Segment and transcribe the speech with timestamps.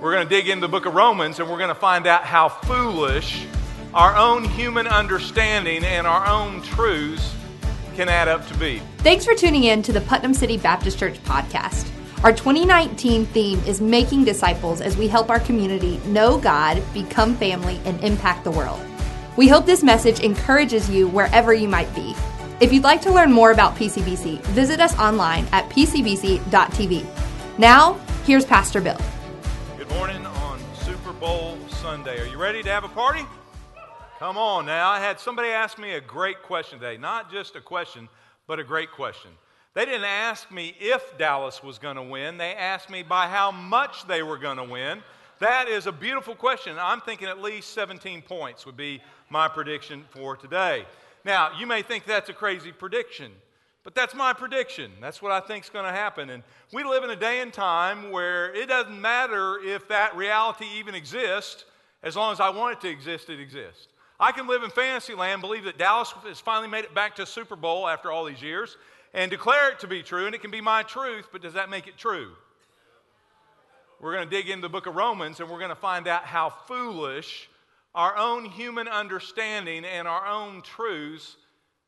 [0.00, 2.24] We're going to dig into the book of Romans and we're going to find out
[2.24, 3.44] how foolish
[3.92, 7.34] our own human understanding and our own truths
[7.96, 8.80] can add up to be.
[8.98, 11.90] Thanks for tuning in to the Putnam City Baptist Church podcast.
[12.24, 17.78] Our 2019 theme is Making Disciples as we help our community know God, become family,
[17.84, 18.80] and impact the world.
[19.36, 22.14] We hope this message encourages you wherever you might be.
[22.60, 27.06] If you'd like to learn more about PCBC, visit us online at pcbc.tv.
[27.58, 27.94] Now,
[28.24, 28.98] here's Pastor Bill.
[29.90, 32.20] Morning on Super Bowl Sunday.
[32.20, 33.24] Are you ready to have a party?
[34.20, 34.88] Come on now.
[34.88, 36.96] I had somebody ask me a great question today.
[36.96, 38.08] Not just a question,
[38.46, 39.32] but a great question.
[39.74, 43.50] They didn't ask me if Dallas was going to win, they asked me by how
[43.50, 45.02] much they were going to win.
[45.40, 46.76] That is a beautiful question.
[46.78, 50.86] I'm thinking at least 17 points would be my prediction for today.
[51.24, 53.32] Now, you may think that's a crazy prediction,
[53.82, 54.90] but that's my prediction.
[55.00, 56.30] That's what I think is going to happen.
[56.30, 60.66] And we live in a day and time where it doesn't matter if that reality
[60.76, 61.64] even exists,
[62.02, 63.88] as long as I want it to exist, it exists.
[64.18, 67.24] I can live in fantasy land, believe that Dallas has finally made it back to
[67.24, 68.76] Super Bowl after all these years,
[69.14, 71.70] and declare it to be true, and it can be my truth, but does that
[71.70, 72.32] make it true?
[73.98, 76.24] We're going to dig into the book of Romans, and we're going to find out
[76.24, 77.48] how foolish
[77.94, 81.36] our own human understanding and our own truths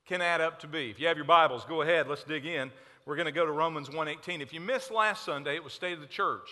[0.06, 0.91] can add up to be.
[0.91, 2.70] If you have your Bibles, go ahead, let's dig in.
[3.06, 4.41] We're going to go to Romans 1:18.
[4.41, 6.48] If you missed last Sunday, it was State of the Church.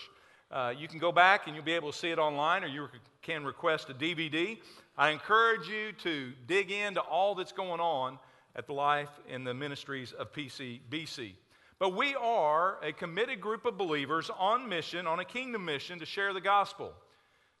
[0.49, 2.87] Uh, you can go back and you'll be able to see it online, or you
[3.21, 4.57] can request a DVD.
[4.97, 8.19] I encourage you to dig into all that's going on
[8.55, 11.33] at the life and the ministries of PCBC.
[11.79, 16.05] But we are a committed group of believers on mission, on a kingdom mission, to
[16.05, 16.93] share the gospel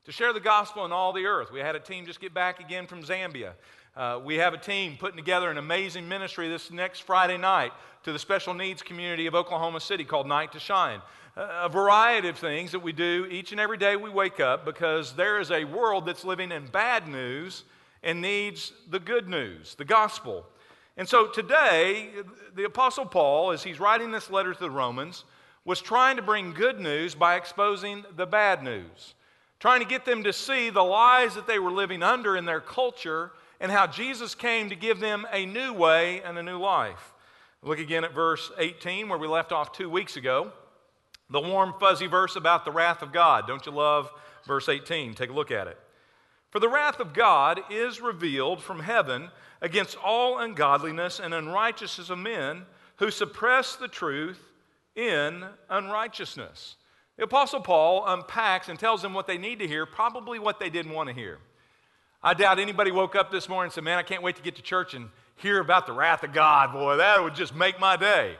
[0.05, 1.51] to share the gospel in all the earth.
[1.51, 3.53] We had a team just get back again from Zambia.
[3.93, 8.13] Uh, we have a team putting together an amazing ministry this next Friday night to
[8.13, 11.01] the special needs community of Oklahoma City called Night to Shine.
[11.35, 15.13] a variety of things that we do each and every day we wake up because
[15.15, 17.65] there is a world that's living in bad news
[18.01, 20.45] and needs the good news, the gospel.
[20.95, 22.11] And so today,
[22.55, 25.25] the Apostle Paul, as he's writing this letter to the Romans,
[25.65, 29.15] was trying to bring good news by exposing the bad news
[29.59, 32.59] trying to get them to see the lies that they were living under in their
[32.59, 37.13] culture and how Jesus came to give them a new way and a new life.
[37.61, 40.51] Look again at verse 18, where we left off two weeks ago.
[41.29, 43.45] The warm, fuzzy verse about the wrath of God.
[43.45, 44.11] Don't you love
[44.47, 45.13] verse 18?
[45.13, 45.77] Take a look at it.
[46.49, 49.29] For the wrath of God is revealed from heaven
[49.61, 52.63] against all ungodliness and unrighteousness of men
[52.97, 54.41] who suppress the truth
[54.95, 56.77] in unrighteousness.
[57.15, 60.71] The Apostle Paul unpacks and tells them what they need to hear, probably what they
[60.71, 61.37] didn't want to hear.
[62.23, 64.55] I doubt anybody woke up this morning and said, Man, I can't wait to get
[64.57, 66.71] to church and hear about the wrath of God.
[66.71, 68.35] Boy, that would just make my day.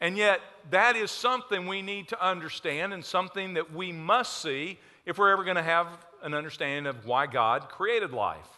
[0.00, 4.78] And yet, that is something we need to understand and something that we must see
[5.04, 5.86] if we're ever going to have
[6.22, 8.48] an understanding of why God created life.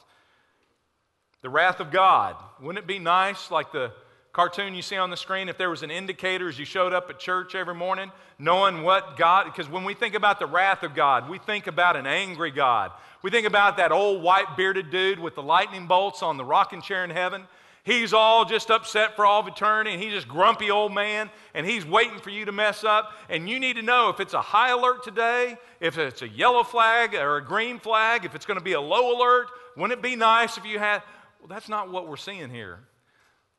[1.41, 2.37] The wrath of God.
[2.61, 3.93] Wouldn't it be nice, like the
[4.33, 7.11] cartoon you see on the screen, if there was an indicator as you showed up
[7.11, 10.95] at church every morning, knowing what God, because when we think about the wrath of
[10.95, 12.93] God, we think about an angry God.
[13.23, 16.81] We think about that old white bearded dude with the lightning bolts on the rocking
[16.81, 17.45] chair in heaven.
[17.85, 21.67] He's all just upset for all of eternity, and he's just grumpy old man, and
[21.67, 23.13] he's waiting for you to mess up.
[23.29, 26.63] And you need to know if it's a high alert today, if it's a yellow
[26.63, 29.49] flag or a green flag, if it's going to be a low alert.
[29.77, 31.03] Wouldn't it be nice if you had?
[31.41, 32.79] Well, that's not what we're seeing here.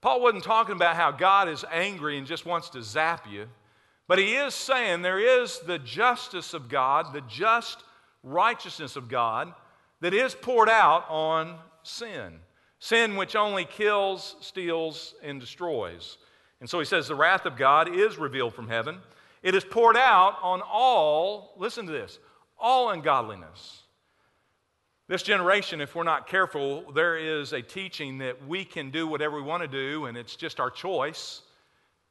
[0.03, 3.47] Paul wasn't talking about how God is angry and just wants to zap you,
[4.05, 7.85] but he is saying there is the justice of God, the just
[8.21, 9.53] righteousness of God
[10.01, 12.33] that is poured out on sin.
[12.79, 16.17] Sin which only kills, steals, and destroys.
[16.59, 18.97] And so he says the wrath of God is revealed from heaven.
[19.41, 22.19] It is poured out on all, listen to this,
[22.59, 23.82] all ungodliness
[25.07, 29.35] this generation, if we're not careful, there is a teaching that we can do whatever
[29.35, 31.41] we want to do, and it's just our choice.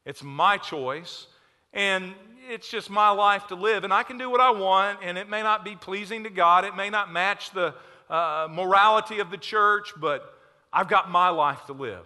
[0.05, 1.27] It's my choice,
[1.73, 2.13] and
[2.51, 3.85] it's just my life to live.
[3.85, 6.67] And I can do what I want, and it may not be pleasing to God.
[6.67, 7.75] It may not match the
[8.11, 10.39] uh, morality of the church, but
[10.71, 12.05] I've got my life to live.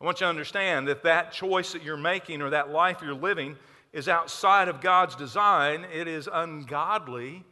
[0.00, 3.14] I want you to understand that that choice that you're making or that life you're
[3.14, 3.56] living
[3.92, 5.84] is outside of God's design.
[5.92, 7.44] It is ungodly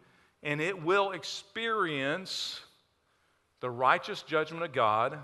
[0.44, 2.60] and it will experience
[3.60, 5.18] the righteous judgment of God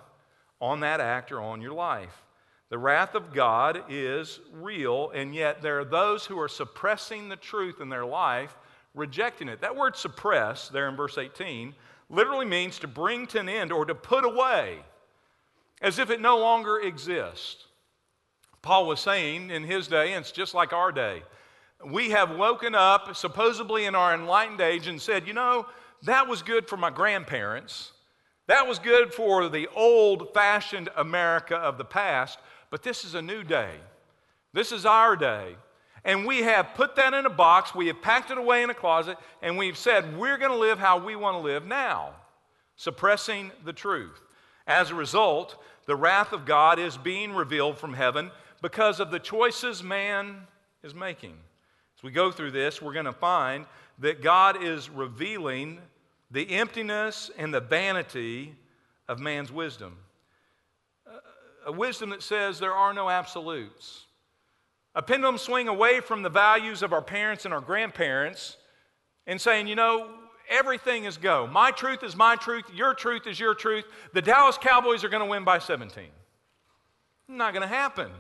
[0.60, 2.24] on that act or on your life.
[2.70, 7.36] The wrath of God is real, and yet there are those who are suppressing the
[7.36, 8.56] truth in their life,
[8.94, 9.60] rejecting it.
[9.60, 11.74] That word suppress, there in verse 18,
[12.08, 14.78] literally means to bring to an end or to put away,
[15.82, 17.64] as if it no longer exists.
[18.62, 21.24] Paul was saying in his day, and it's just like our day,
[21.84, 25.66] we have woken up, supposedly in our enlightened age, and said, you know,
[26.02, 27.92] that was good for my grandparents.
[28.46, 32.38] That was good for the old fashioned America of the past,
[32.70, 33.74] but this is a new day.
[34.52, 35.56] This is our day.
[36.04, 38.74] And we have put that in a box, we have packed it away in a
[38.74, 42.14] closet, and we've said we're going to live how we want to live now,
[42.76, 44.20] suppressing the truth.
[44.66, 48.30] As a result, the wrath of God is being revealed from heaven
[48.62, 50.46] because of the choices man
[50.82, 51.34] is making.
[52.00, 53.66] As we go through this, we're going to find
[53.98, 55.78] that God is revealing
[56.30, 58.54] the emptiness and the vanity
[59.06, 59.98] of man's wisdom.
[61.66, 64.06] A wisdom that says there are no absolutes.
[64.94, 68.56] A pendulum swing away from the values of our parents and our grandparents
[69.26, 70.08] and saying, you know,
[70.48, 71.46] everything is go.
[71.46, 73.84] My truth is my truth, your truth is your truth.
[74.14, 76.04] The Dallas Cowboys are going to win by 17.
[77.28, 78.10] Not going to happen.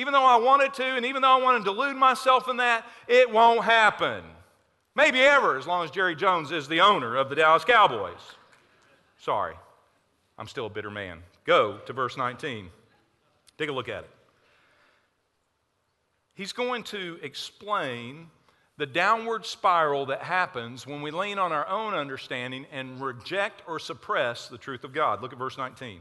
[0.00, 2.86] Even though I wanted to, and even though I want to delude myself in that,
[3.06, 4.24] it won't happen.
[4.94, 8.18] Maybe ever, as long as Jerry Jones is the owner of the Dallas Cowboys.
[9.18, 9.54] Sorry,
[10.38, 11.18] I'm still a bitter man.
[11.44, 12.70] Go to verse 19.
[13.58, 14.10] Take a look at it.
[16.32, 18.28] He's going to explain
[18.78, 23.78] the downward spiral that happens when we lean on our own understanding and reject or
[23.78, 25.20] suppress the truth of God.
[25.20, 26.00] Look at verse 19.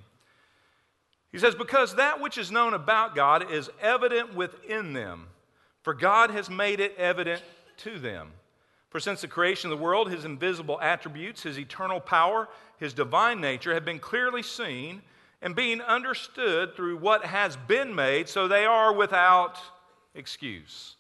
[1.32, 5.28] He says, Because that which is known about God is evident within them,
[5.84, 7.42] for God has made it evident
[7.78, 8.32] to them.
[8.90, 13.40] For since the creation of the world, his invisible attributes, his eternal power, his divine
[13.40, 15.04] nature have been clearly seen
[15.42, 19.58] and being understood through what has been made, so they are without
[20.16, 20.96] excuse.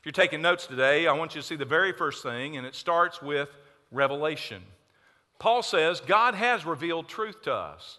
[0.00, 2.66] If you're taking notes today, I want you to see the very first thing, and
[2.66, 3.48] it starts with
[3.90, 4.62] revelation.
[5.38, 7.98] Paul says God has revealed truth to us.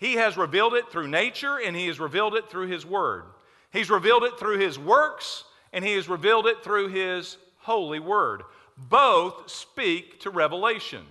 [0.00, 3.24] He has revealed it through nature and He has revealed it through His Word.
[3.70, 5.44] He's revealed it through His works
[5.74, 8.42] and He has revealed it through His holy Word.
[8.78, 11.04] Both speak to revelation.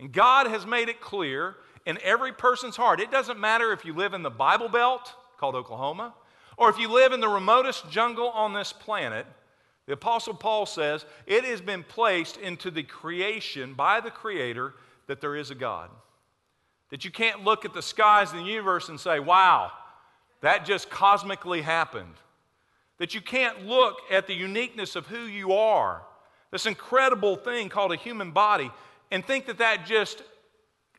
[0.00, 3.00] And God has made it clear in every person's heart.
[3.00, 6.14] It doesn't matter if you live in the Bible Belt, called Oklahoma,
[6.56, 9.26] or if you live in the remotest jungle on this planet.
[9.86, 14.74] The Apostle Paul says it has been placed into the creation by the Creator
[15.06, 15.90] that there is a God.
[16.92, 19.72] That you can't look at the skies and the universe and say, wow,
[20.42, 22.14] that just cosmically happened.
[22.98, 26.02] That you can't look at the uniqueness of who you are,
[26.50, 28.70] this incredible thing called a human body,
[29.10, 30.22] and think that that just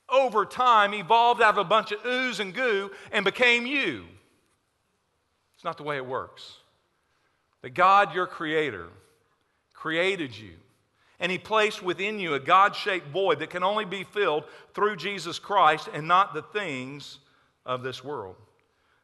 [0.09, 4.05] over time evolved out of a bunch of ooze and goo and became you.
[5.53, 6.57] It's not the way it works.
[7.61, 8.87] That God, your creator,
[9.75, 10.53] created you
[11.23, 14.43] and He placed within you a God shaped void that can only be filled
[14.73, 17.19] through Jesus Christ and not the things
[17.65, 18.35] of this world.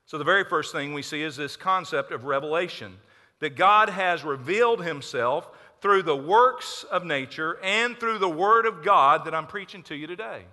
[0.05, 2.97] So, the very first thing we see is this concept of revelation
[3.39, 5.49] that God has revealed Himself
[5.81, 9.95] through the works of nature and through the Word of God that I'm preaching to
[9.95, 10.43] you today.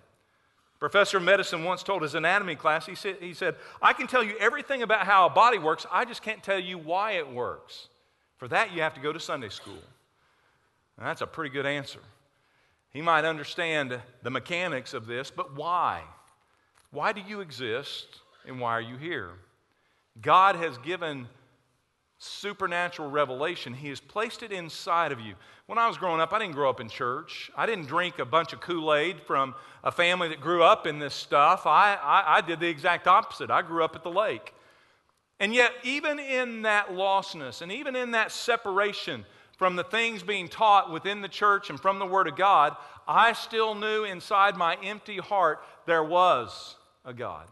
[0.78, 4.22] Professor of medicine once told his anatomy class, he said, he said, I can tell
[4.22, 7.88] you everything about how a body works, I just can't tell you why it works.
[8.36, 9.82] For that, you have to go to Sunday school.
[10.98, 12.00] And that's a pretty good answer.
[12.90, 16.02] He might understand the mechanics of this, but why?
[16.90, 18.06] Why do you exist
[18.46, 19.30] and why are you here?
[20.20, 21.28] God has given
[22.18, 23.74] supernatural revelation.
[23.74, 25.34] He has placed it inside of you.
[25.66, 27.50] When I was growing up, I didn't grow up in church.
[27.56, 29.54] I didn't drink a bunch of Kool Aid from
[29.84, 31.66] a family that grew up in this stuff.
[31.66, 33.50] I, I, I, did the exact opposite.
[33.50, 34.54] I grew up at the lake.
[35.38, 40.48] And yet, even in that lostness and even in that separation, from the things being
[40.48, 42.76] taught within the church and from the Word of God,
[43.08, 47.48] I still knew inside my empty heart there was a God.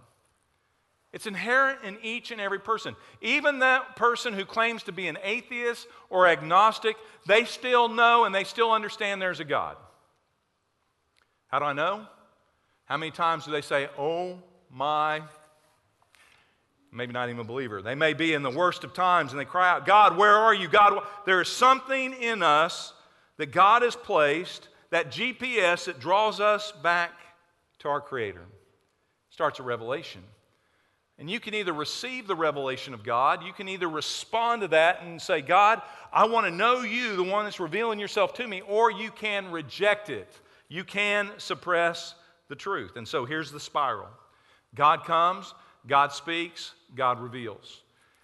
[1.13, 2.97] It's inherent in each and every person.
[3.23, 6.97] Even that person who claims to be an atheist or agnostic,
[7.27, 9.77] they still know and they still understand there's a God.
[11.47, 12.07] How do I know?
[12.87, 15.23] How many times do they say, Oh my
[16.95, 17.83] maybe not even a believer.
[17.83, 20.55] They may be in the worst of times and they cry out, God, where are
[20.55, 20.69] you?
[20.69, 22.93] God, there is something in us
[23.37, 27.13] that God has placed, that GPS that draws us back
[27.81, 28.45] to our Creator.
[29.31, 30.23] Starts a revelation.
[31.19, 35.03] And you can either receive the revelation of God, you can either respond to that
[35.03, 35.81] and say, God,
[36.13, 39.51] I want to know you, the one that's revealing yourself to me, or you can
[39.51, 40.29] reject it.
[40.69, 42.15] You can suppress
[42.49, 42.97] the truth.
[42.97, 44.09] And so here's the spiral
[44.75, 45.55] God comes,
[45.87, 47.83] God speaks, God reveals.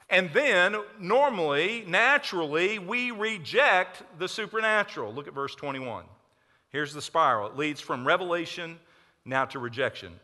[0.08, 5.12] And then, normally, naturally, we reject the supernatural.
[5.14, 6.04] Look at verse 21.
[6.70, 8.78] Here's the spiral it leads from revelation
[9.24, 10.18] now to rejection.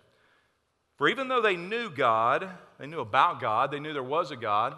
[0.97, 2.49] For even though they knew God,
[2.79, 4.77] they knew about God, they knew there was a God,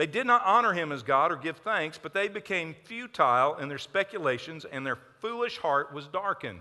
[0.00, 3.68] They did not honor him as God or give thanks, but they became futile in
[3.68, 6.60] their speculations, and their foolish heart was darkened.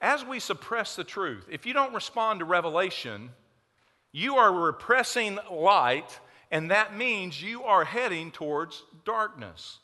[0.00, 3.30] As we suppress the truth, if you don't respond to revelation,
[4.12, 6.18] you are repressing light,
[6.50, 9.78] and that means you are heading towards darkness.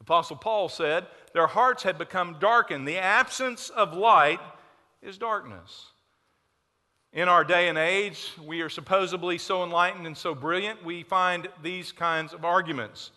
[0.00, 2.86] Apostle Paul said, Their hearts had become darkened.
[2.86, 4.40] The absence of light
[5.02, 5.86] is darkness.
[7.12, 11.48] In our day and age, we are supposedly so enlightened and so brilliant, we find
[11.62, 13.10] these kinds of arguments.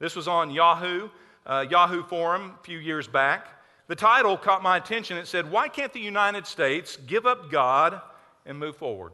[0.00, 1.08] This was on Yahoo,
[1.46, 3.46] uh, Yahoo Forum a few years back.
[3.86, 5.18] The title caught my attention.
[5.18, 8.00] It said, Why can't the United States give up God
[8.44, 9.12] and move forward?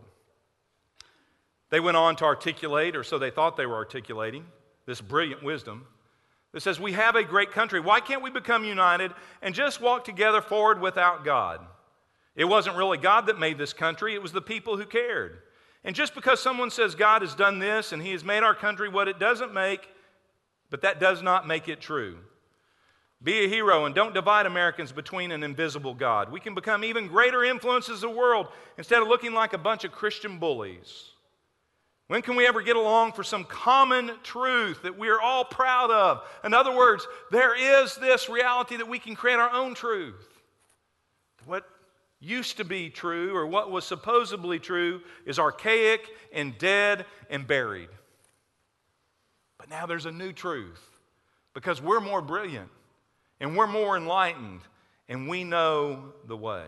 [1.70, 4.44] They went on to articulate, or so they thought they were articulating,
[4.86, 5.86] this brilliant wisdom
[6.52, 7.80] that says, We have a great country.
[7.80, 11.60] Why can't we become united and just walk together forward without God?
[12.36, 15.38] It wasn't really God that made this country, it was the people who cared.
[15.82, 18.88] And just because someone says God has done this and he has made our country
[18.88, 19.88] what it doesn't make,
[20.68, 22.18] but that does not make it true.
[23.22, 26.30] Be a hero and don't divide Americans between an invisible God.
[26.30, 28.48] We can become even greater influences of the world
[28.78, 31.10] instead of looking like a bunch of Christian bullies.
[32.10, 35.92] When can we ever get along for some common truth that we are all proud
[35.92, 36.24] of?
[36.42, 40.26] In other words, there is this reality that we can create our own truth.
[41.46, 41.68] What
[42.18, 47.90] used to be true or what was supposedly true is archaic and dead and buried.
[49.56, 50.82] But now there's a new truth
[51.54, 52.70] because we're more brilliant
[53.38, 54.62] and we're more enlightened
[55.08, 56.64] and we know the way.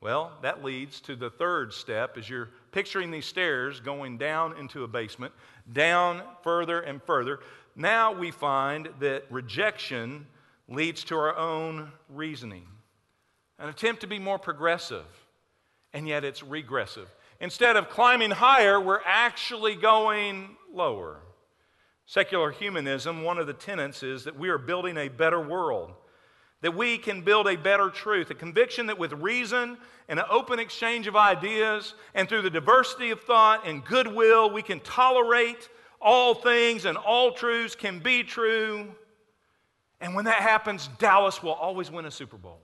[0.00, 4.84] Well, that leads to the third step as you're picturing these stairs going down into
[4.84, 5.32] a basement,
[5.72, 7.40] down further and further.
[7.76, 10.26] Now we find that rejection
[10.68, 12.66] leads to our own reasoning
[13.60, 15.04] an attempt to be more progressive,
[15.92, 17.08] and yet it's regressive.
[17.40, 21.18] Instead of climbing higher, we're actually going lower.
[22.06, 25.92] Secular humanism, one of the tenets is that we are building a better world,
[26.62, 30.58] that we can build a better truth, a conviction that with reason and an open
[30.58, 35.68] exchange of ideas and through the diversity of thought and goodwill, we can tolerate
[36.00, 38.86] all things and all truths can be true.
[40.00, 42.60] And when that happens, Dallas will always win a Super Bowl.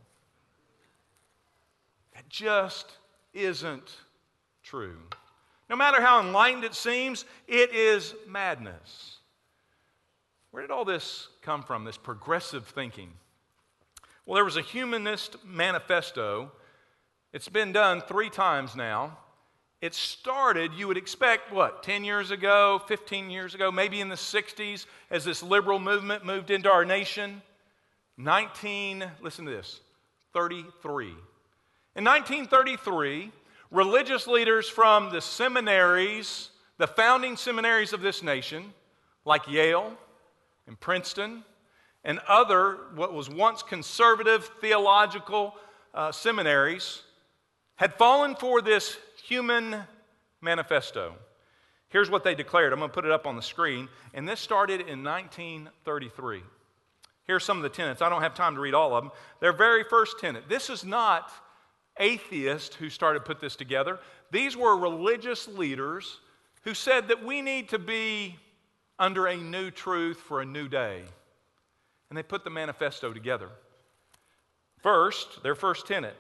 [2.15, 2.93] That just
[3.33, 3.97] isn't
[4.63, 4.99] true.
[5.69, 9.19] No matter how enlightened it seems, it is madness.
[10.51, 13.11] Where did all this come from, this progressive thinking?
[14.27, 16.51] Well, there was a humanist manifesto.
[17.33, 19.19] It's been done three times now.
[19.81, 24.17] It started, you would expect, what, 10 years ago, 15 years ago, maybe in the
[24.17, 27.41] 60s, as this liberal movement moved into our nation.
[28.17, 29.81] 19, listen to this,
[30.33, 31.11] 33.
[31.95, 33.31] In 1933,
[33.71, 38.75] religious leaders from the seminaries, the founding seminaries of this nation,
[39.25, 39.93] like Yale
[40.67, 41.45] and Princeton,
[42.07, 45.55] and other, what was once conservative theological
[45.93, 47.03] uh, seminaries,
[47.75, 49.77] had fallen for this human
[50.41, 51.15] manifesto.
[51.89, 52.73] Here's what they declared.
[52.73, 53.89] I'm going to put it up on the screen.
[54.15, 56.43] And this started in 1933.
[57.25, 58.01] Here's some of the tenets.
[58.01, 59.13] I don't have time to read all of them.
[59.41, 61.33] Their very first tenet this is not
[61.99, 63.99] atheists who started put this together.
[64.31, 66.21] These were religious leaders
[66.63, 68.37] who said that we need to be
[68.97, 71.03] under a new truth for a new day.
[72.11, 73.49] And they put the manifesto together.
[74.83, 76.17] First, their first tenet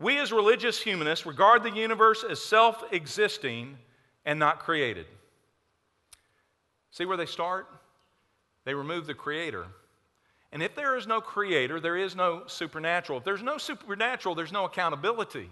[0.00, 3.76] we as religious humanists regard the universe as self existing
[4.24, 5.06] and not created.
[6.92, 7.66] See where they start?
[8.64, 9.66] They remove the creator
[10.52, 13.18] and if there is no creator, there is no supernatural.
[13.18, 15.50] If there's no supernatural, there's no accountability.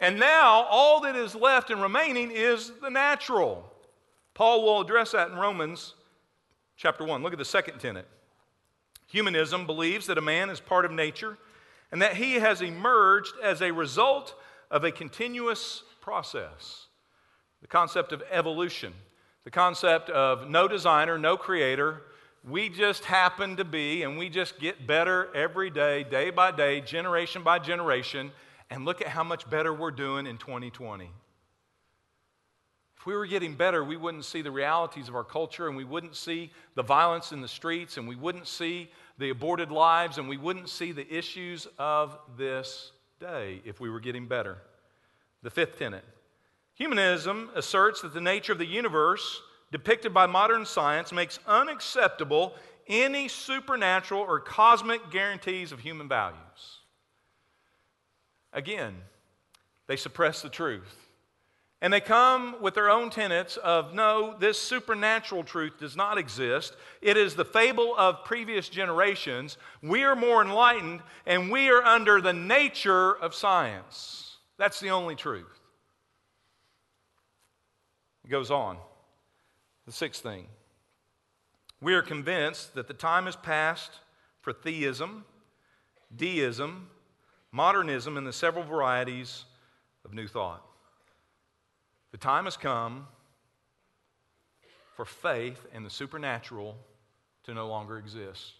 [0.00, 3.70] And now, all that is left and remaining is the natural.
[4.34, 5.94] Paul will address that in Romans
[6.76, 7.22] chapter 1.
[7.22, 8.06] Look at the second tenet.
[9.10, 11.36] Humanism believes that a man is part of nature
[11.90, 14.34] and that he has emerged as a result
[14.70, 16.86] of a continuous process.
[17.60, 18.94] The concept of evolution,
[19.42, 22.02] the concept of no designer, no creator,
[22.48, 26.80] we just happen to be, and we just get better every day, day by day,
[26.80, 28.30] generation by generation,
[28.70, 31.10] and look at how much better we're doing in 2020.
[33.00, 35.84] If we were getting better, we wouldn't see the realities of our culture, and we
[35.84, 40.28] wouldn't see the violence in the streets, and we wouldn't see the aborted lives, and
[40.28, 44.58] we wouldn't see the issues of this day if we were getting better.
[45.42, 46.04] The fifth tenet
[46.74, 49.40] humanism asserts that the nature of the universe
[49.72, 52.54] depicted by modern science makes unacceptable
[52.86, 56.80] any supernatural or cosmic guarantees of human values.
[58.52, 58.94] Again,
[59.86, 61.09] they suppress the truth.
[61.82, 66.76] And they come with their own tenets of no, this supernatural truth does not exist.
[67.00, 69.56] It is the fable of previous generations.
[69.82, 74.36] We are more enlightened and we are under the nature of science.
[74.58, 75.58] That's the only truth.
[78.24, 78.76] It goes on.
[79.86, 80.46] The sixth thing
[81.80, 83.90] we are convinced that the time has passed
[84.42, 85.24] for theism,
[86.14, 86.88] deism,
[87.52, 89.44] modernism, and the several varieties
[90.04, 90.62] of new thought.
[92.12, 93.06] The time has come
[94.96, 96.76] for faith and the supernatural
[97.44, 98.52] to no longer exist.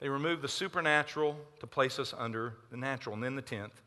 [0.00, 3.14] They remove the supernatural to place us under the natural.
[3.14, 3.80] And then the tenth.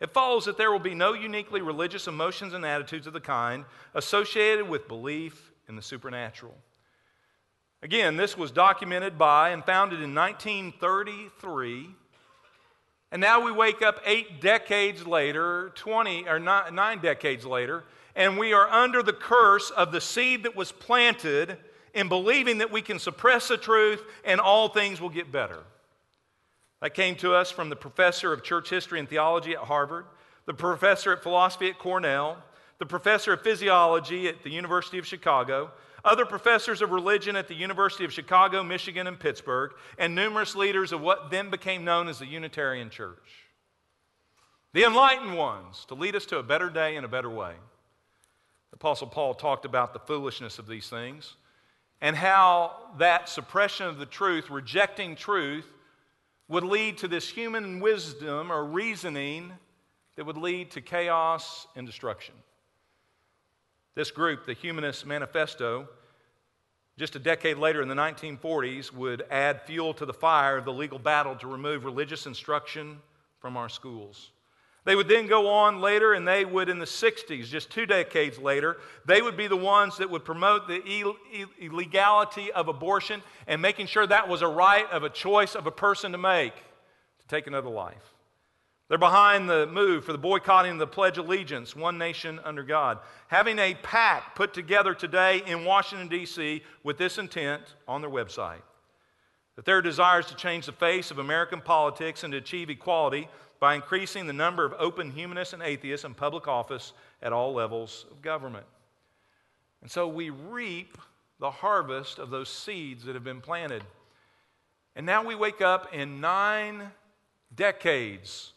[0.00, 3.64] It follows that there will be no uniquely religious emotions and attitudes of the kind
[3.94, 6.54] associated with belief in the supernatural.
[7.82, 11.90] Again, this was documented by and founded in 1933.
[13.12, 17.84] And now we wake up eight decades later, 20 or nine decades later,
[18.16, 21.58] and we are under the curse of the seed that was planted
[21.94, 25.62] in believing that we can suppress the truth and all things will get better.
[26.80, 30.06] That came to us from the professor of church history and theology at Harvard,
[30.46, 32.38] the professor of philosophy at Cornell,
[32.78, 35.70] the professor of physiology at the University of Chicago,
[36.04, 40.92] other professors of religion at the University of Chicago, Michigan, and Pittsburgh, and numerous leaders
[40.92, 43.44] of what then became known as the Unitarian Church.
[44.72, 47.54] The enlightened ones to lead us to a better day and a better way.
[48.72, 51.34] Apostle Paul talked about the foolishness of these things
[52.00, 55.66] and how that suppression of the truth, rejecting truth,
[56.48, 59.52] would lead to this human wisdom or reasoning
[60.16, 62.34] that would lead to chaos and destruction.
[63.94, 65.88] This group, the Humanist Manifesto,
[66.98, 70.72] just a decade later in the 1940s, would add fuel to the fire of the
[70.72, 72.98] legal battle to remove religious instruction
[73.40, 74.30] from our schools.
[74.86, 78.38] They would then go on later, and they would, in the 60s, just two decades
[78.38, 80.80] later, they would be the ones that would promote the
[81.60, 85.72] illegality of abortion and making sure that was a right of a choice of a
[85.72, 88.14] person to make to take another life.
[88.88, 92.62] They're behind the move for the boycotting of the Pledge of Allegiance, one nation under
[92.62, 93.00] God.
[93.26, 98.62] Having a pact put together today in Washington, D.C., with this intent on their website
[99.56, 103.26] that their desires to change the face of American politics and to achieve equality
[103.60, 106.92] by increasing the number of open humanists and atheists in public office
[107.22, 108.66] at all levels of government.
[109.82, 110.98] And so we reap
[111.38, 113.82] the harvest of those seeds that have been planted.
[114.94, 116.90] And now we wake up in nine
[117.54, 118.52] decades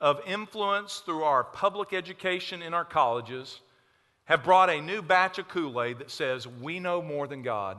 [0.00, 3.60] of influence through our public education in our colleges
[4.24, 7.78] have brought a new batch of Kool Aid that says we know more than God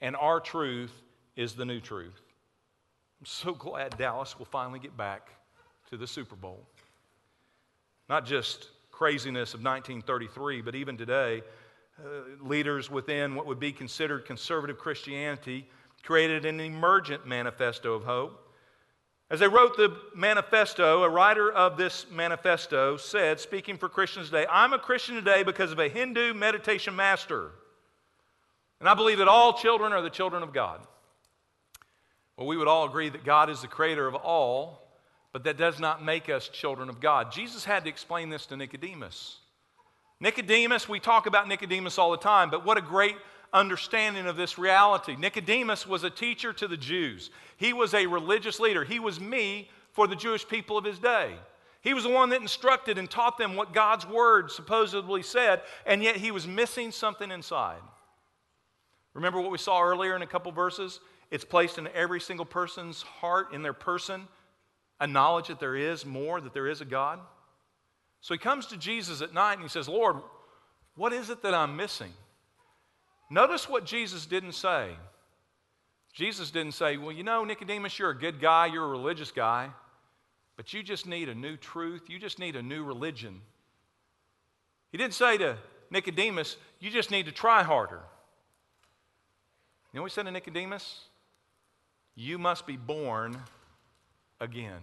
[0.00, 0.92] and our truth
[1.36, 2.20] is the new truth.
[3.20, 5.30] I'm so glad Dallas will finally get back
[5.92, 6.66] to the Super Bowl.
[8.08, 11.42] Not just craziness of 1933, but even today,
[12.02, 12.08] uh,
[12.40, 15.68] leaders within what would be considered conservative Christianity
[16.02, 18.54] created an emergent manifesto of hope.
[19.30, 24.46] As they wrote the manifesto, a writer of this manifesto said, speaking for Christians today,
[24.50, 27.50] I'm a Christian today because of a Hindu meditation master.
[28.80, 30.80] And I believe that all children are the children of God.
[32.38, 34.81] Well, we would all agree that God is the creator of all,
[35.32, 37.32] but that does not make us children of God.
[37.32, 39.38] Jesus had to explain this to Nicodemus.
[40.20, 43.16] Nicodemus, we talk about Nicodemus all the time, but what a great
[43.52, 45.16] understanding of this reality.
[45.16, 48.84] Nicodemus was a teacher to the Jews, he was a religious leader.
[48.84, 51.34] He was me for the Jewish people of his day.
[51.80, 56.02] He was the one that instructed and taught them what God's word supposedly said, and
[56.02, 57.80] yet he was missing something inside.
[59.14, 61.00] Remember what we saw earlier in a couple verses?
[61.30, 64.28] It's placed in every single person's heart, in their person
[65.02, 67.18] a knowledge that there is more, that there is a God.
[68.20, 70.18] So he comes to Jesus at night and he says, Lord,
[70.94, 72.12] what is it that I'm missing?
[73.28, 74.90] Notice what Jesus didn't say.
[76.12, 79.70] Jesus didn't say, Well, you know, Nicodemus, you're a good guy, you're a religious guy,
[80.56, 83.40] but you just need a new truth, you just need a new religion.
[84.92, 85.56] He didn't say to
[85.90, 88.02] Nicodemus, You just need to try harder.
[89.92, 91.06] You know what he said to Nicodemus?
[92.14, 93.42] You must be born
[94.42, 94.80] again.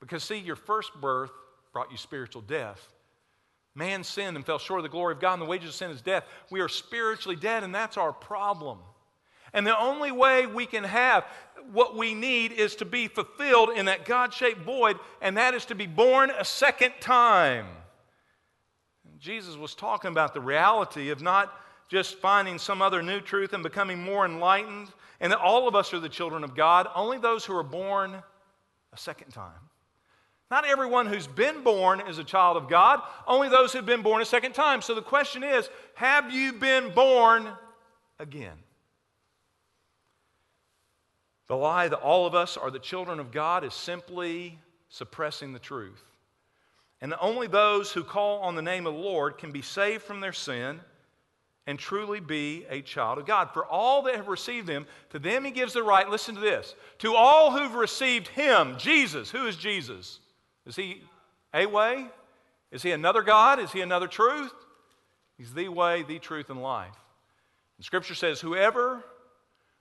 [0.00, 1.30] Because, see, your first birth
[1.72, 2.80] brought you spiritual death.
[3.74, 5.90] Man sinned and fell short of the glory of God, and the wages of sin
[5.90, 6.24] is death.
[6.50, 8.78] We are spiritually dead, and that's our problem.
[9.54, 11.24] And the only way we can have
[11.72, 15.64] what we need is to be fulfilled in that God shaped void, and that is
[15.66, 17.66] to be born a second time.
[19.18, 21.52] Jesus was talking about the reality of not
[21.88, 24.88] just finding some other new truth and becoming more enlightened,
[25.20, 28.22] and that all of us are the children of God, only those who are born
[28.92, 29.70] a second time.
[30.50, 34.20] Not everyone who's been born is a child of God, only those who've been born
[34.20, 34.82] a second time.
[34.82, 37.48] So the question is have you been born
[38.18, 38.58] again?
[41.48, 45.58] The lie that all of us are the children of God is simply suppressing the
[45.58, 46.02] truth.
[47.00, 50.20] And only those who call on the name of the Lord can be saved from
[50.20, 50.80] their sin
[51.66, 53.50] and truly be a child of God.
[53.52, 56.74] For all that have received him, to them he gives the right, listen to this,
[56.98, 59.30] to all who've received him, Jesus.
[59.30, 60.18] Who is Jesus?
[60.66, 61.02] Is he
[61.54, 62.06] a way?
[62.70, 63.60] Is he another God?
[63.60, 64.52] Is he another truth?
[65.38, 66.94] He's the way, the truth, and life.
[67.76, 69.04] And Scripture says, whoever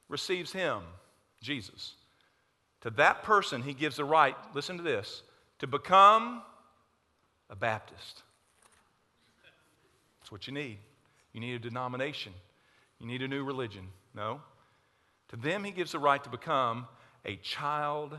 [0.07, 0.81] receives him,
[1.41, 1.95] Jesus,
[2.81, 5.23] to that person he gives the right, listen to this,
[5.59, 6.41] to become
[7.49, 8.23] a Baptist.
[10.19, 10.77] That's what you need.
[11.33, 12.33] You need a denomination.
[12.99, 13.87] You need a new religion.
[14.13, 14.41] No.
[15.29, 16.87] To them, he gives the right to become
[17.25, 18.17] a child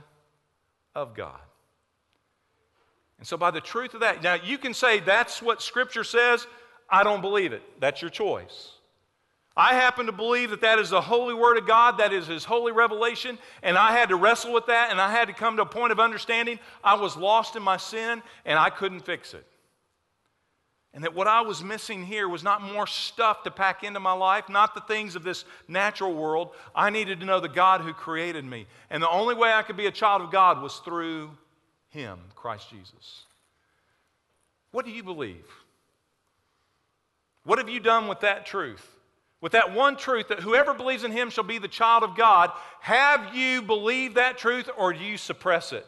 [0.94, 1.40] of God.
[3.18, 6.46] And so, by the truth of that, now you can say that's what Scripture says.
[6.90, 7.62] I don't believe it.
[7.80, 8.72] That's your choice.
[9.56, 12.44] I happen to believe that that is the holy word of God, that is His
[12.44, 15.62] holy revelation, and I had to wrestle with that, and I had to come to
[15.62, 19.46] a point of understanding I was lost in my sin, and I couldn't fix it.
[20.94, 24.12] And that what I was missing here was not more stuff to pack into my
[24.12, 26.50] life, not the things of this natural world.
[26.74, 28.66] I needed to know the God who created me.
[28.90, 31.30] And the only way I could be a child of God was through
[31.88, 33.24] Him, Christ Jesus.
[34.70, 35.46] What do you believe?
[37.44, 38.86] What have you done with that truth?
[39.40, 42.52] With that one truth that whoever believes in Him shall be the child of God,
[42.80, 45.86] have you believed that truth or do you suppress it?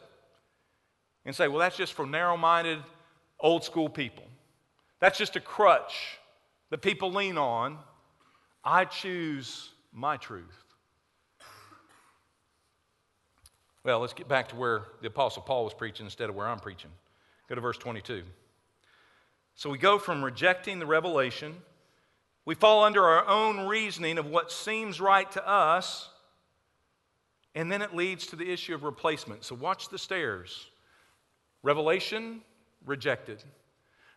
[1.25, 2.79] And say, well, that's just for narrow minded,
[3.39, 4.25] old school people.
[4.99, 6.19] That's just a crutch
[6.69, 7.77] that people lean on.
[8.63, 10.63] I choose my truth.
[13.83, 16.59] Well, let's get back to where the Apostle Paul was preaching instead of where I'm
[16.59, 16.89] preaching.
[17.47, 18.23] Go to verse 22.
[19.53, 21.55] So we go from rejecting the revelation,
[22.45, 26.09] we fall under our own reasoning of what seems right to us,
[27.55, 29.43] and then it leads to the issue of replacement.
[29.43, 30.67] So watch the stairs.
[31.63, 32.41] Revelation,
[32.85, 33.43] rejected.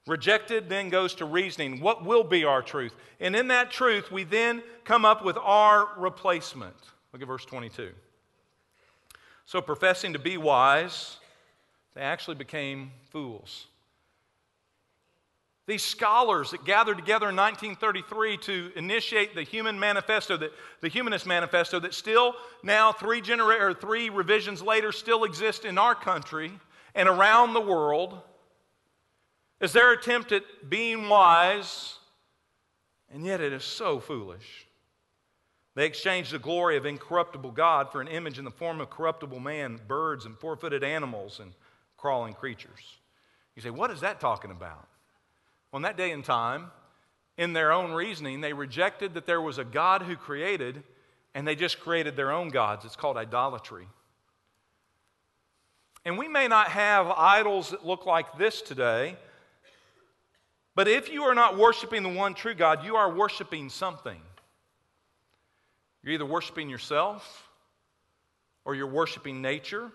[0.08, 1.80] Rejected then goes to reasoning.
[1.80, 2.96] What will be our truth?
[3.20, 6.74] And in that truth, we then come up with our replacement.
[7.12, 7.90] Look at verse 22.
[9.44, 11.18] So, professing to be wise,
[11.94, 13.66] they actually became fools.
[15.66, 21.26] These scholars that gathered together in 1933 to initiate the human manifesto, that, the humanist
[21.26, 26.52] manifesto, that still now, three, genera- or three revisions later, still exist in our country
[26.94, 28.22] and around the world
[29.60, 31.98] is their attempt at being wise,
[33.12, 34.66] and yet it is so foolish.
[35.74, 39.40] They exchanged the glory of incorruptible God for an image in the form of corruptible
[39.40, 41.52] man, birds, and four footed animals, and
[41.96, 42.98] crawling creatures.
[43.54, 44.88] You say, what is that talking about?
[45.72, 46.70] In that day and time,
[47.36, 50.82] in their own reasoning, they rejected that there was a God who created,
[51.34, 52.84] and they just created their own gods.
[52.84, 53.86] It's called idolatry.
[56.04, 59.16] And we may not have idols that look like this today,
[60.78, 64.20] but if you are not worshiping the one true God, you are worshiping something.
[66.04, 67.48] You're either worshiping yourself
[68.64, 69.90] or you're worshiping nature.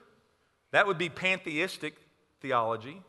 [0.72, 1.96] That would be pantheistic
[2.42, 3.02] theology,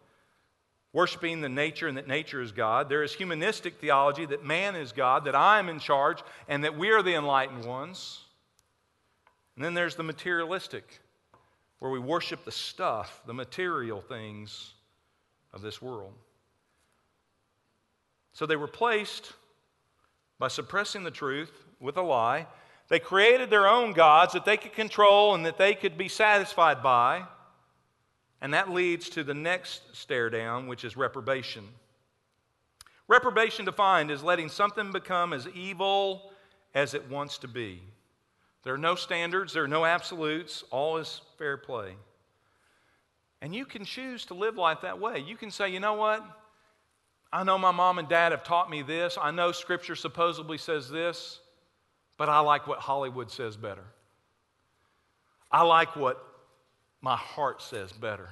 [0.92, 2.88] worshiping the nature and that nature is God.
[2.88, 6.78] There is humanistic theology that man is God, that I am in charge, and that
[6.78, 8.20] we are the enlightened ones.
[9.56, 11.00] And then there's the materialistic,
[11.80, 14.74] where we worship the stuff, the material things
[15.52, 16.14] of this world.
[18.35, 19.33] So they replaced,
[20.38, 22.47] by suppressing the truth with a lie,
[22.88, 26.83] they created their own gods that they could control and that they could be satisfied
[26.83, 27.25] by.
[28.40, 31.64] And that leads to the next stair down, which is reprobation.
[33.09, 36.33] Reprobation defined is letting something become as evil
[36.75, 37.81] as it wants to be.
[38.64, 41.94] There are no standards, there are no absolutes, all is fair play.
[43.40, 45.20] And you can choose to live life that way.
[45.20, 46.25] You can say, you know what?
[47.35, 49.18] I know my mom and dad have taught me this.
[49.20, 51.40] I know scripture supposedly says this,
[52.16, 53.83] but I like what Hollywood says better.
[55.51, 56.25] I like what
[57.01, 58.29] my heart says better.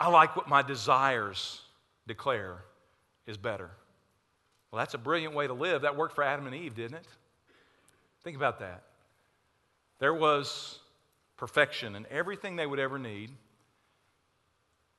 [0.00, 1.62] I like what my desires
[2.08, 2.56] declare
[3.24, 3.70] is better.
[4.72, 5.82] Well, that's a brilliant way to live.
[5.82, 7.06] That worked for Adam and Eve, didn't it?
[8.24, 8.82] Think about that.
[10.00, 10.80] There was
[11.36, 13.30] perfection and everything they would ever need.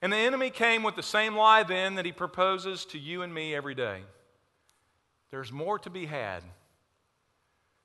[0.02, 3.34] And the enemy came with the same lie then that he proposes to you and
[3.34, 4.02] me every day.
[5.32, 6.44] There's more to be had.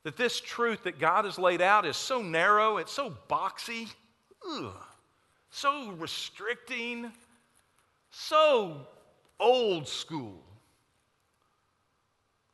[0.05, 3.89] That this truth that God has laid out is so narrow, it's so boxy.
[4.47, 4.75] Ugh.
[5.51, 7.13] so restricting,
[8.11, 8.87] so
[9.39, 10.43] old school.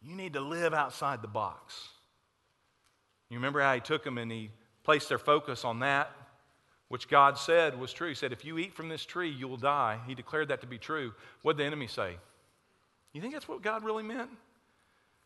[0.03, 1.89] You need to live outside the box.
[3.31, 4.51] You remember how he took them and he
[4.85, 6.11] placed their focus on that,
[6.89, 8.09] which God said was true.
[8.09, 9.99] He said, If you eat from this tree, you'll die.
[10.07, 11.13] He declared that to be true.
[11.43, 12.17] What did the enemy say?
[13.13, 14.31] You think that's what God really meant?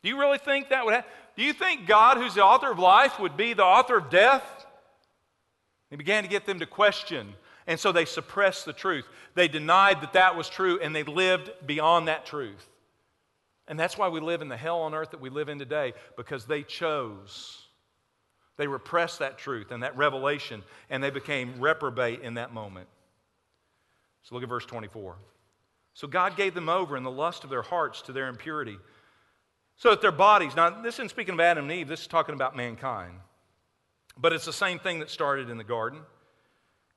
[0.03, 1.11] Do you really think that would happen?
[1.37, 4.67] Do you think God, who's the author of life, would be the author of death?
[5.91, 7.35] He began to get them to question,
[7.67, 9.07] and so they suppressed the truth.
[9.35, 12.67] They denied that that was true, and they lived beyond that truth.
[13.69, 15.93] And that's why we live in the hell on earth that we live in today,
[16.17, 17.67] because they chose.
[18.63, 22.87] They repressed that truth and that revelation, and they became reprobate in that moment.
[24.23, 25.17] So look at verse 24.
[25.95, 28.79] So God gave them over in the lust of their hearts to their impurity
[29.75, 32.37] so that their bodies, now this isn't speaking of Adam and Eve, this is talking
[32.37, 33.15] about mankind.
[34.17, 35.99] But it's the same thing that started in the garden.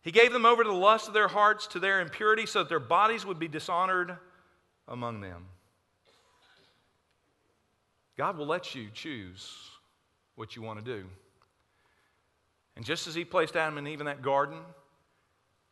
[0.03, 2.69] He gave them over to the lust of their hearts, to their impurity, so that
[2.69, 4.15] their bodies would be dishonored
[4.87, 5.47] among them.
[8.19, 9.51] God will let you choose
[10.35, 11.05] what you want to do.
[12.75, 14.59] And just as He placed Adam and Eve in that garden,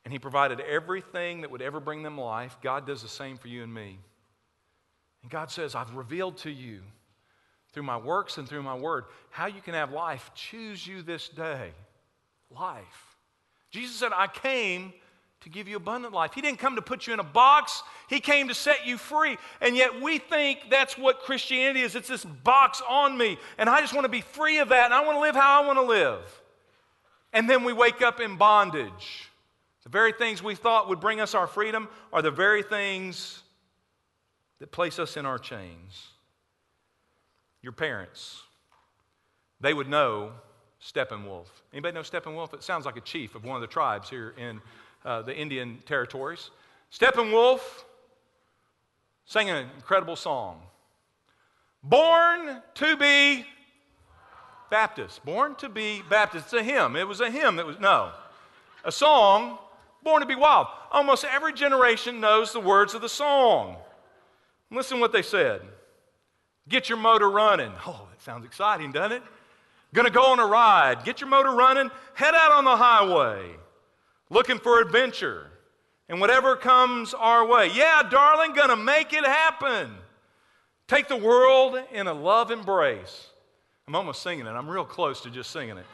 [0.05, 3.47] and He provided everything that would ever bring them life, God does the same for
[3.47, 3.99] you and me.
[5.21, 6.81] And God says, I've revealed to you
[7.71, 10.31] through my works and through my word how you can have life.
[10.35, 11.71] Choose you this day
[12.51, 13.15] life.
[13.71, 14.93] Jesus said, I came
[15.41, 16.33] to give you abundant life.
[16.33, 19.37] He didn't come to put you in a box, He came to set you free.
[19.61, 23.81] And yet we think that's what Christianity is it's this box on me, and I
[23.81, 25.79] just want to be free of that, and I want to live how I want
[25.79, 26.42] to live.
[27.33, 29.29] And then we wake up in bondage.
[29.83, 33.41] The very things we thought would bring us our freedom are the very things
[34.59, 36.07] that place us in our chains.
[37.61, 38.43] Your parents,
[39.59, 40.31] they would know
[40.81, 41.47] Steppenwolf.
[41.71, 42.53] Anybody know Steppenwolf?
[42.53, 44.61] It sounds like a chief of one of the tribes here in
[45.03, 46.51] uh, the Indian territories.
[46.91, 47.61] Steppenwolf
[49.25, 50.61] sang an incredible song.
[51.81, 53.45] Born to be
[54.73, 55.23] Baptist.
[55.23, 56.45] Born to be Baptist.
[56.45, 56.95] It's a hymn.
[56.95, 58.09] It was a hymn that was, no,
[58.83, 59.59] a song,
[60.01, 60.65] born to be wild.
[60.91, 63.75] Almost every generation knows the words of the song.
[64.71, 65.61] Listen what they said.
[66.67, 67.71] Get your motor running.
[67.85, 69.21] Oh, that sounds exciting, doesn't it?
[69.93, 71.03] Gonna go on a ride.
[71.03, 71.91] Get your motor running.
[72.15, 73.51] Head out on the highway.
[74.31, 75.51] Looking for adventure.
[76.09, 77.69] And whatever comes our way.
[77.75, 79.91] Yeah, darling, gonna make it happen.
[80.87, 83.27] Take the world in a love embrace.
[83.87, 84.51] I'm almost singing it.
[84.51, 85.85] I'm real close to just singing it.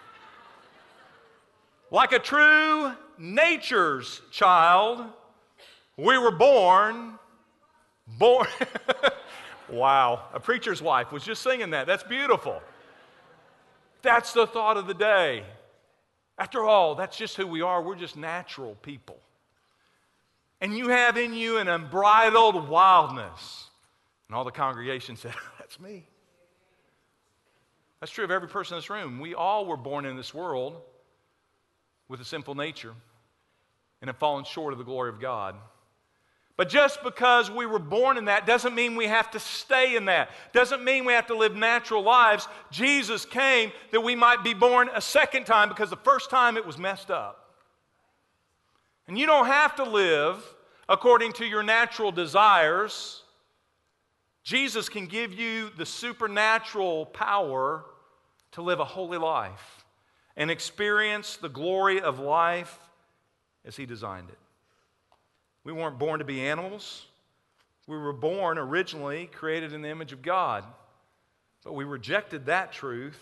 [1.91, 5.06] Like a true nature's child,
[5.97, 7.19] we were born
[8.17, 8.47] Born.
[9.69, 10.23] wow.
[10.34, 11.86] A preacher's wife was just singing that.
[11.86, 12.62] That's beautiful.
[14.02, 15.43] That's the thought of the day.
[16.38, 17.82] After all, that's just who we are.
[17.82, 19.19] We're just natural people.
[20.62, 23.65] And you have in you an unbridled wildness.
[24.28, 26.06] And all the congregation said, That's me.
[27.99, 29.19] That's true of every person in this room.
[29.19, 30.81] We all were born in this world
[32.07, 32.93] with a sinful nature
[34.01, 35.55] and have fallen short of the glory of God.
[36.55, 40.05] But just because we were born in that doesn't mean we have to stay in
[40.05, 40.29] that.
[40.51, 42.49] Doesn't mean we have to live natural lives.
[42.69, 46.65] Jesus came that we might be born a second time because the first time it
[46.65, 47.55] was messed up.
[49.07, 50.43] And you don't have to live
[50.89, 53.23] according to your natural desires.
[54.43, 57.86] Jesus can give you the supernatural power
[58.54, 59.86] to live a holy life
[60.36, 62.80] and experience the glory of life
[63.65, 64.38] as He designed it.
[65.63, 67.06] We weren't born to be animals.
[67.88, 70.63] We were born originally created in the image of God.
[71.63, 73.19] But we rejected that truth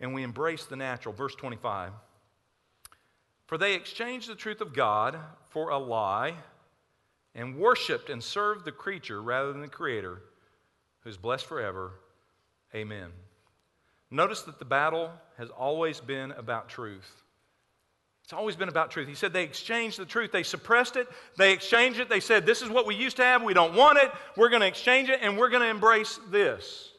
[0.00, 1.14] and we embraced the natural.
[1.14, 1.92] Verse 25.
[3.46, 5.18] For they exchanged the truth of God
[5.50, 6.34] for a lie
[7.34, 10.20] and worshiped and served the creature rather than the Creator,
[11.00, 11.92] who's blessed forever.
[12.74, 13.10] Amen.
[14.10, 17.22] Notice that the battle has always been about truth.
[18.24, 19.08] It's always been about truth.
[19.08, 20.32] He said they exchanged the truth.
[20.32, 21.08] They suppressed it.
[21.38, 22.10] They exchanged it.
[22.10, 23.42] They said, This is what we used to have.
[23.42, 24.10] We don't want it.
[24.36, 26.90] We're going to exchange it and we're going to embrace this.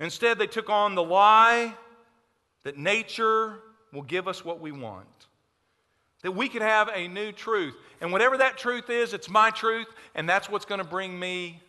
[0.00, 1.72] Instead, they took on the lie
[2.64, 3.60] that nature
[3.92, 5.06] will give us what we want.
[6.24, 7.76] That we could have a new truth.
[8.00, 11.60] And whatever that truth is, it's my truth, and that's what's going to bring me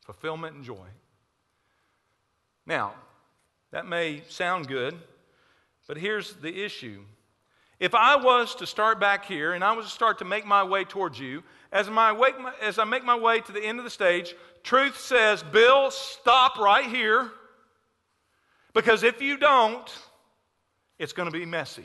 [0.00, 0.86] fulfillment and joy.
[2.64, 2.94] Now,
[3.72, 4.96] that may sound good.
[5.88, 7.02] But here's the issue.
[7.78, 10.62] If I was to start back here and I was to start to make my
[10.62, 12.30] way towards you, as, my way,
[12.62, 16.58] as I make my way to the end of the stage, truth says, Bill, stop
[16.58, 17.30] right here.
[18.72, 19.92] Because if you don't,
[20.98, 21.84] it's going to be messy.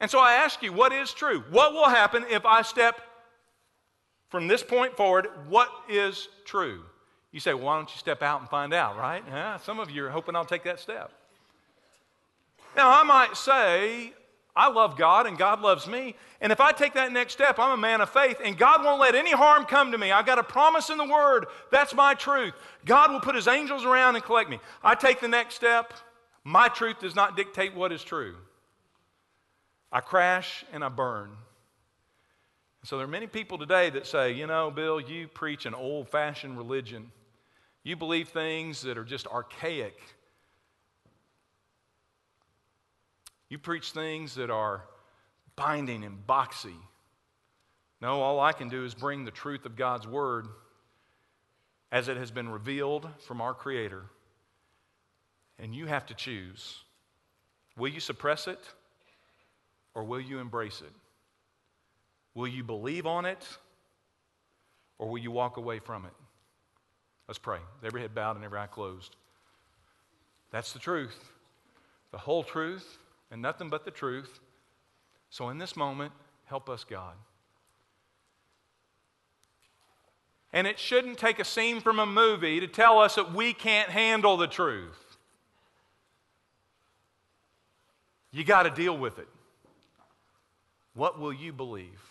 [0.00, 1.42] And so I ask you, what is true?
[1.50, 3.00] What will happen if I step
[4.28, 5.28] from this point forward?
[5.48, 6.82] What is true?
[7.32, 9.22] You say, well, why don't you step out and find out, right?
[9.28, 11.10] Yeah, some of you are hoping I'll take that step.
[12.76, 14.12] Now, I might say,
[14.54, 16.14] I love God and God loves me.
[16.40, 19.00] And if I take that next step, I'm a man of faith and God won't
[19.00, 20.10] let any harm come to me.
[20.10, 21.46] I've got a promise in the Word.
[21.70, 22.54] That's my truth.
[22.84, 24.60] God will put His angels around and collect me.
[24.82, 25.92] I take the next step.
[26.44, 28.36] My truth does not dictate what is true.
[29.90, 31.30] I crash and I burn.
[32.84, 36.08] So there are many people today that say, you know, Bill, you preach an old
[36.08, 37.10] fashioned religion.
[37.82, 39.98] You believe things that are just archaic.
[43.48, 44.82] You preach things that are
[45.56, 46.76] binding and boxy.
[48.00, 50.46] No, all I can do is bring the truth of God's Word
[51.90, 54.04] as it has been revealed from our Creator.
[55.58, 56.84] And you have to choose.
[57.76, 58.60] Will you suppress it
[59.98, 60.92] or will you embrace it?
[62.36, 63.44] Will you believe on it
[64.96, 66.12] or will you walk away from it?
[67.26, 67.58] Let's pray.
[67.82, 69.16] Every head bowed and every eye closed.
[70.52, 71.18] That's the truth,
[72.12, 72.98] the whole truth,
[73.32, 74.38] and nothing but the truth.
[75.30, 76.12] So in this moment,
[76.44, 77.14] help us, God.
[80.52, 83.90] And it shouldn't take a scene from a movie to tell us that we can't
[83.90, 85.16] handle the truth.
[88.30, 89.26] You got to deal with it.
[90.98, 92.02] What will you believe?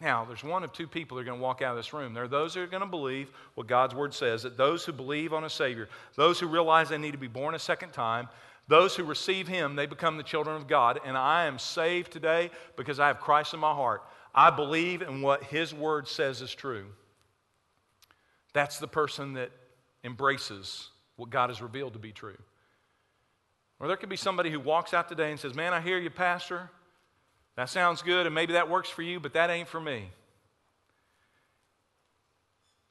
[0.00, 2.12] Now, there's one of two people that are going to walk out of this room.
[2.12, 4.92] There are those who are going to believe what God's word says, that those who
[4.92, 8.28] believe on a Savior, those who realize they need to be born a second time,
[8.66, 10.98] those who receive Him, they become the children of God.
[11.04, 14.02] And I am saved today because I have Christ in my heart.
[14.34, 16.86] I believe in what His word says is true.
[18.52, 19.52] That's the person that
[20.02, 22.38] embraces what God has revealed to be true.
[23.78, 26.10] Or there could be somebody who walks out today and says, Man, I hear you,
[26.10, 26.68] Pastor.
[27.58, 30.12] That sounds good, and maybe that works for you, but that ain't for me.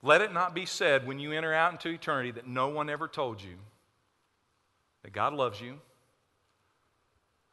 [0.03, 3.07] Let it not be said when you enter out into eternity that no one ever
[3.07, 3.55] told you
[5.03, 5.79] that God loves you.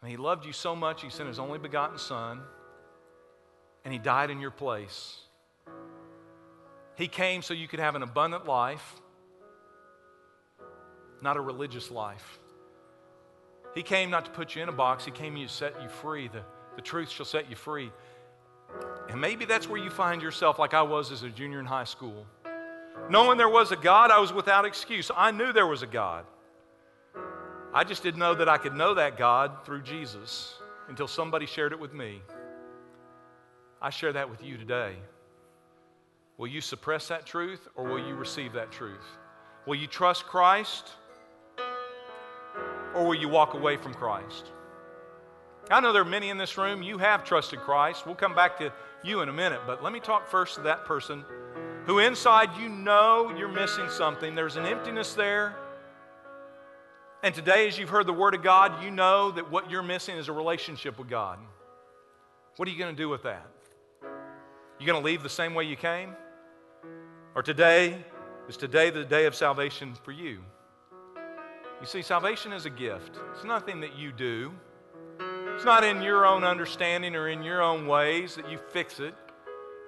[0.02, 2.40] And He loved you so much, He sent His only begotten Son,
[3.84, 5.20] and He died in your place.
[6.96, 8.96] He came so you could have an abundant life,
[11.22, 12.40] not a religious life.
[13.72, 16.26] He came not to put you in a box, He came to set you free.
[16.26, 16.42] The,
[16.76, 17.90] the truth shall set you free.
[19.08, 21.84] And maybe that's where you find yourself, like I was as a junior in high
[21.84, 22.26] school.
[23.10, 25.10] Knowing there was a God, I was without excuse.
[25.14, 26.24] I knew there was a God.
[27.72, 30.54] I just didn't know that I could know that God through Jesus
[30.88, 32.22] until somebody shared it with me.
[33.82, 34.94] I share that with you today.
[36.38, 39.04] Will you suppress that truth or will you receive that truth?
[39.66, 40.92] Will you trust Christ
[42.94, 44.52] or will you walk away from Christ?
[45.70, 48.04] I know there are many in this room, you have trusted Christ.
[48.04, 48.72] We'll come back to
[49.02, 51.24] you in a minute, but let me talk first to that person
[51.86, 54.34] who inside you know you're missing something.
[54.34, 55.56] There's an emptiness there.
[57.22, 60.18] And today, as you've heard the Word of God, you know that what you're missing
[60.18, 61.38] is a relationship with God.
[62.56, 63.46] What are you going to do with that?
[64.78, 66.14] You going to leave the same way you came?
[67.34, 68.04] Or today,
[68.48, 70.40] is today the day of salvation for you?
[71.80, 73.18] You see, salvation is a gift.
[73.34, 74.52] It's nothing that you do.
[75.54, 79.14] It's not in your own understanding or in your own ways that you fix it.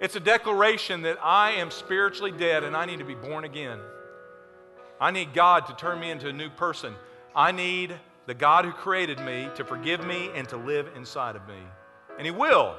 [0.01, 3.81] It's a declaration that I am spiritually dead and I need to be born again.
[5.01, 6.95] I need God to turn me into a new person.
[7.35, 7.95] I need
[8.27, 11.59] the God who created me to forgive me and to live inside of me.
[12.17, 12.77] And He will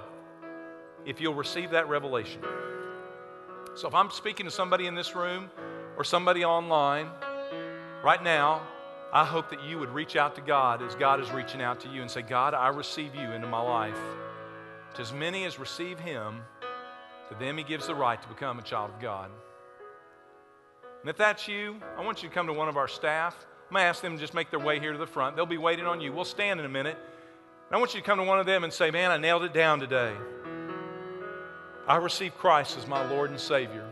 [1.05, 2.41] if you'll receive that revelation.
[3.75, 5.51] So if I'm speaking to somebody in this room
[5.97, 7.09] or somebody online
[8.03, 8.61] right now,
[9.13, 11.89] I hope that you would reach out to God as God is reaching out to
[11.89, 13.99] you and say, God, I receive you into my life.
[14.95, 16.41] To as many as receive Him,
[17.29, 19.31] to them He gives the right to become a child of God.
[21.01, 23.35] And if that's you, I want you to come to one of our staff.
[23.69, 25.35] I'm going to ask them to just make their way here to the front.
[25.35, 26.11] They'll be waiting on you.
[26.11, 26.97] We'll stand in a minute.
[26.97, 29.43] And I want you to come to one of them and say, Man, I nailed
[29.43, 30.13] it down today.
[31.87, 33.87] I received Christ as my Lord and Savior.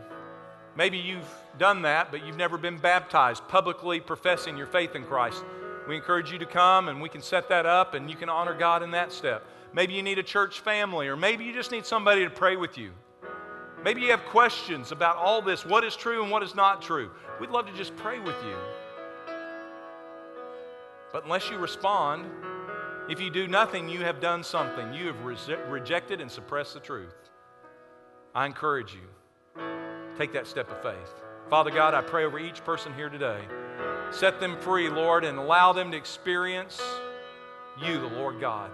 [0.76, 5.42] Maybe you've done that, but you've never been baptized, publicly professing your faith in Christ.
[5.88, 8.54] We encourage you to come and we can set that up and you can honor
[8.54, 9.46] God in that step.
[9.72, 12.78] Maybe you need a church family, or maybe you just need somebody to pray with
[12.78, 12.92] you.
[13.84, 17.10] Maybe you have questions about all this what is true and what is not true.
[17.40, 18.56] We'd love to just pray with you.
[21.12, 22.26] But unless you respond,
[23.08, 24.92] if you do nothing, you have done something.
[24.92, 27.14] You have re- rejected and suppressed the truth.
[28.34, 29.08] I encourage you
[30.18, 31.14] Take that step of faith.
[31.50, 33.40] Father God, I pray over each person here today.
[34.10, 36.80] Set them free, Lord, and allow them to experience
[37.82, 38.70] you, the Lord God.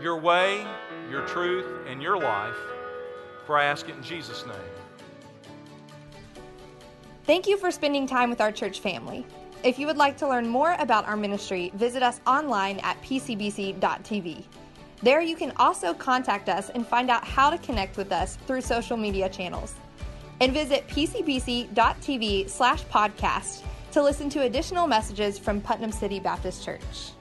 [0.00, 0.66] your way,
[1.10, 2.56] your truth, and your life.
[3.46, 4.56] For I ask it in Jesus' name.
[7.24, 9.26] Thank you for spending time with our church family.
[9.62, 14.44] If you would like to learn more about our ministry, visit us online at pcbc.tv.
[15.02, 18.60] There you can also contact us and find out how to connect with us through
[18.60, 19.74] social media channels.
[20.40, 27.12] And visit pcbc.tv slash podcast to listen to additional messages from Putnam City Baptist Church.